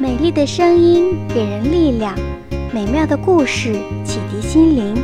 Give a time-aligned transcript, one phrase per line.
[0.00, 2.16] 美丽的声音给人力量，
[2.72, 4.94] 美妙的故事启迪心灵。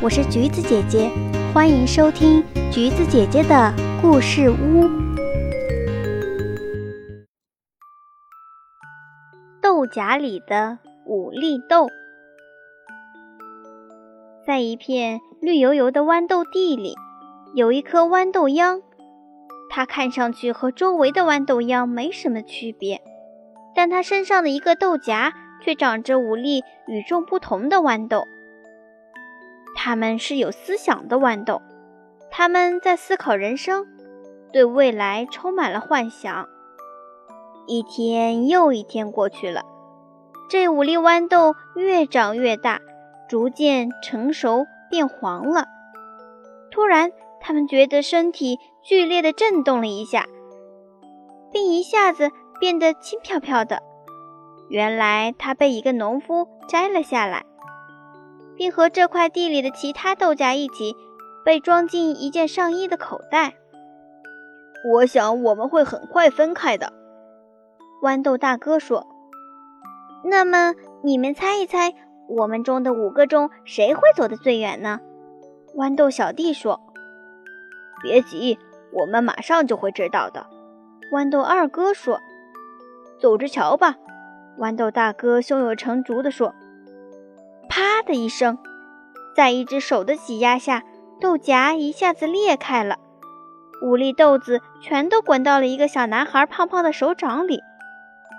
[0.00, 1.10] 我是橘子姐姐，
[1.52, 4.88] 欢迎收听橘子姐姐的故事屋。
[9.60, 11.88] 豆荚里的五粒豆，
[14.46, 16.94] 在一片绿油油的豌豆地里，
[17.56, 18.80] 有一颗豌豆秧，
[19.68, 23.02] 它看上去和周围的豌豆秧没什么区别。
[23.76, 28.26] 但他身上的一个豆荚却长着五粒与众不同的豌豆，
[29.76, 31.60] 它们是有思想的豌豆，
[32.30, 33.86] 它们在思考人生，
[34.50, 36.48] 对未来充满了幻想。
[37.66, 39.62] 一天又一天过去了，
[40.48, 42.80] 这五粒豌豆越长越大，
[43.28, 45.66] 逐渐成熟变黄了。
[46.70, 50.26] 突然，它们觉得身体剧烈地震动了一下，
[51.52, 52.30] 并一下子。
[52.58, 53.82] 变得轻飘飘的，
[54.68, 57.44] 原来它被一个农夫摘了下来，
[58.56, 60.96] 并和这块地里的其他豆荚一起
[61.44, 63.54] 被装进一件上衣的口袋。
[64.92, 66.92] 我想我们会很快分开的，
[68.02, 69.06] 豌豆大哥说。
[70.24, 71.94] 那么你们猜一猜，
[72.28, 75.00] 我们中的五个中谁会走得最远呢？
[75.76, 76.80] 豌豆小弟说。
[78.02, 78.58] 别急，
[78.92, 80.46] 我们马上就会知道的。
[81.12, 82.20] 豌豆二哥说。
[83.18, 83.96] 走着瞧吧，
[84.58, 86.54] 豌豆大哥胸有成竹地说。
[87.68, 88.58] 啪的一声，
[89.34, 90.82] 在一只手的挤压下，
[91.20, 92.98] 豆荚一下子裂开了，
[93.82, 97.60] 五粒豆子全都滚到了一个小男孩胖胖的手掌里。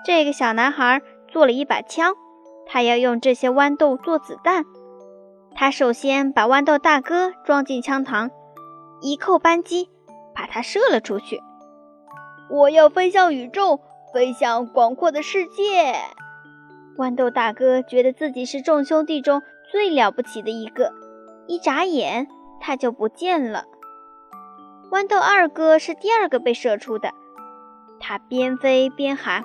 [0.05, 2.13] 这个小男孩做了一把枪，
[2.65, 4.63] 他要用这些豌豆做子弹。
[5.53, 8.29] 他首先把豌豆大哥装进枪膛，
[9.01, 9.89] 一扣扳机，
[10.33, 11.41] 把它射了出去。
[12.49, 13.81] 我要飞向宇宙。
[14.13, 15.95] 飞向广阔的世界，
[16.97, 19.41] 豌豆大哥觉得自己是众兄弟中
[19.71, 20.93] 最了不起的一个，
[21.45, 22.27] 一眨眼
[22.59, 23.65] 他就不见了。
[24.89, 27.11] 豌豆二哥是第二个被射出的，
[27.99, 29.43] 他边飞边喊：“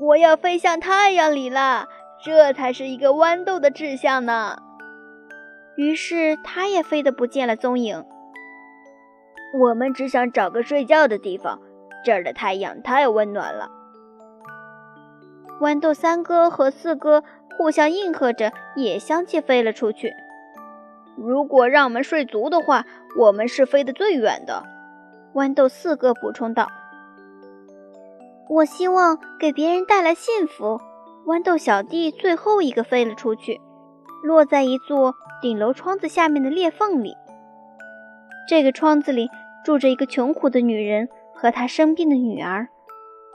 [0.00, 1.86] 我要飞向太阳里了，
[2.24, 4.56] 这才是一个豌豆的志向呢。”
[5.76, 8.04] 于是他也飞得不见了踪影。
[9.60, 11.60] 我们只想找个睡觉的地方，
[12.06, 13.68] 这儿的太阳太温暖了。
[15.60, 17.24] 豌豆三哥和四哥
[17.58, 20.14] 互相应和着，也相继飞了出去。
[21.16, 22.84] 如果让我们睡足的话，
[23.18, 24.62] 我们是飞得最远的。
[25.34, 26.68] 豌豆四哥补充道
[28.48, 30.80] ：“我希望给别人带来幸福。”
[31.26, 33.60] 豌豆小弟最后一个飞了出去，
[34.22, 37.16] 落在一座顶楼窗子下面的裂缝里。
[38.48, 39.28] 这个窗子里
[39.64, 42.68] 住着一个穷苦的女人和她生病的女儿，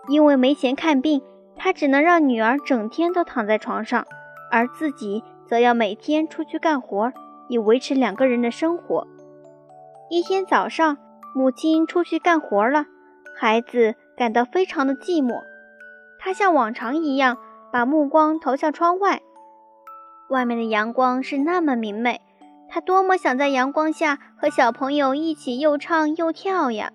[0.10, 1.22] 因为没钱看病。
[1.64, 4.08] 他只能让女儿整天都躺在床上，
[4.50, 7.14] 而自己则要每天出去干活，
[7.50, 9.06] 以维持两个人的生活。
[10.10, 10.98] 一天早上，
[11.36, 12.88] 母亲出去干活了，
[13.38, 15.36] 孩子感到非常的寂寞。
[16.18, 17.38] 他像往常一样
[17.72, 19.22] 把目光投向窗外，
[20.30, 22.22] 外面的阳光是那么明媚，
[22.70, 26.92] 他多么想在阳光下和小朋友一起又唱又跳呀！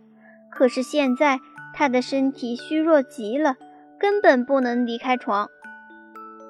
[0.56, 1.38] 可是现在
[1.74, 3.56] 他的身体虚弱极了。
[3.98, 5.48] 根本不能离开床。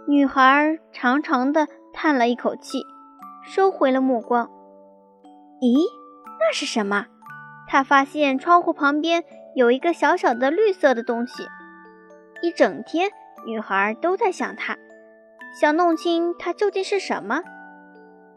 [0.08, 2.84] 女孩长长的叹了一口气，
[3.44, 4.50] 收回了目光。
[5.60, 5.78] 咦，
[6.40, 7.06] 那是什么？
[7.68, 9.22] 她发现窗户旁边
[9.54, 11.46] 有一个小小的绿色的东西。
[12.42, 13.10] 一整天，
[13.46, 14.76] 女孩都在想它，
[15.60, 17.42] 想弄清它究竟是什么。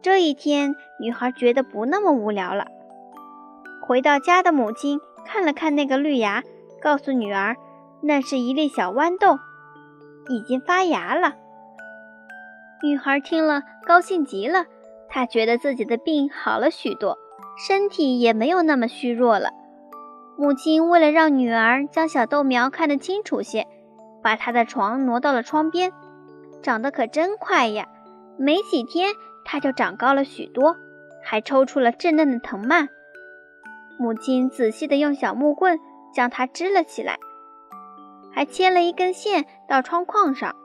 [0.04, 2.68] 这一天，女孩觉得不那么无聊了。
[3.82, 5.00] 回到家的母亲
[5.32, 6.44] 看了看那个绿芽，
[6.82, 7.56] 告诉女儿。
[8.02, 9.38] 那是一粒小豌豆，
[10.30, 11.36] 已经发芽了。
[12.82, 14.66] 女孩听了，高兴极了。
[15.08, 17.20] 她觉得自己的病好了许多，
[17.68, 19.52] 身体也没有那么虚弱了。
[20.36, 23.68] 母亲为了让女儿将小豆苗看得清楚些，
[24.24, 25.92] 把她的床挪到了窗边。
[26.64, 27.86] 长得可真快呀！
[28.38, 29.14] 没几天，
[29.46, 30.76] 它就长高了许多，
[31.24, 32.90] 还抽出了稚嫩的藤蔓。
[34.00, 35.78] 母亲仔细地用小木棍
[36.14, 37.20] 将它支了起来。
[38.32, 40.56] 还牵了一根线到窗框上。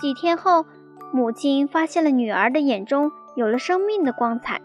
[0.00, 0.66] 几天后，
[1.12, 4.60] 母亲发现了女儿的眼中有了生命的光彩，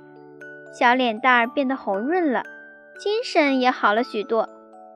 [0.73, 2.43] 小脸蛋儿变得红润了，
[2.99, 4.49] 精神也好了许多，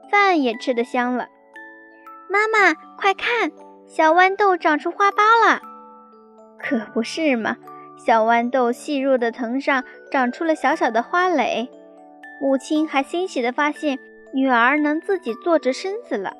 [0.09, 1.27] 饭也吃得香了。
[2.29, 3.51] 妈妈，快看，
[3.85, 5.61] 小豌豆长出花苞了！
[6.57, 7.57] 可不是嘛，
[7.97, 11.69] 小豌豆细弱的藤上长出了小小的花蕾。
[12.39, 13.97] 母亲还欣喜地发现，
[14.33, 16.33] 女儿能自己坐直身子了。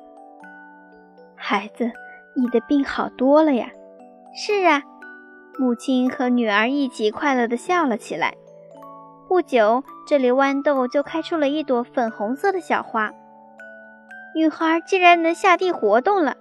[1.34, 1.90] 孩子，
[2.34, 3.68] 你的病好多了呀。
[4.34, 4.82] 是啊，
[5.58, 8.34] 母亲和女儿一起快乐地笑了起来。
[9.28, 13.10] 不久，这里豌豆就开出了一朵粉红色的小花。
[14.34, 16.36] 女孩竟然能下地活动了，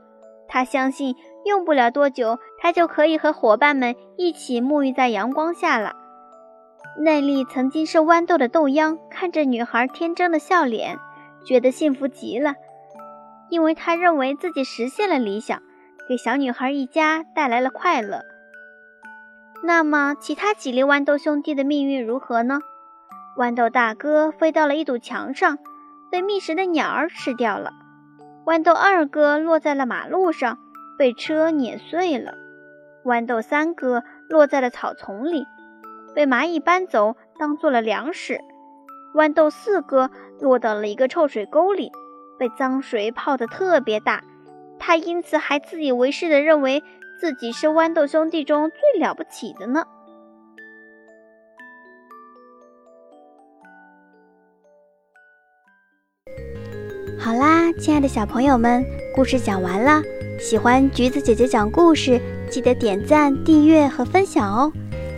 [0.48, 1.15] 她相信
[1.45, 5.95] 用不了多久，她就可以和伙伴们一起沐浴在阳光下了。
[7.00, 10.97] 那粒曾经是豌豆的豆秧，看着女孩天真的笑脸，
[11.45, 12.56] 觉得幸福极了，
[13.50, 15.62] 因为他认为自己实现了理想，
[16.09, 18.21] 给小女孩一家带来了快乐。
[19.63, 22.59] 那么，其他几粒豌豆兄弟的命运如何呢？
[23.38, 25.59] 豌豆大哥飞到了一堵墙上，
[26.12, 27.71] 被觅食的鸟儿吃掉了；
[28.45, 30.57] 豌豆二哥落在了马路上，
[30.97, 32.33] 被车碾碎了；
[33.03, 35.45] 豌豆三哥落在了草丛里，
[36.18, 38.38] 被蚂蚁搬走当做了粮食；
[39.14, 40.10] 豌豆四哥
[40.40, 41.92] 落到了一个臭水沟里，
[42.40, 44.24] 被脏水泡得特别大，
[44.80, 46.81] 他因此还自以为是地认为
[47.22, 49.84] 自己是豌豆兄弟中最了不起的呢。
[57.20, 60.02] 好啦，亲爱的小朋友们，故事讲完了。
[60.40, 64.74] 喜欢橘子姐姐讲故事，记得点赞、订阅和分享哦。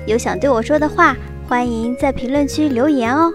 [0.06, 1.16] 有想对我说的话，
[1.48, 3.32] 欢迎在评论区留言哦。